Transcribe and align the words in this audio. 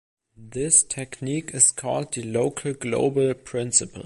This 0.35 0.81
technique 0.81 1.51
is 1.53 1.69
called 1.69 2.11
the 2.11 2.23
local-global 2.23 3.35
principle. 3.35 3.99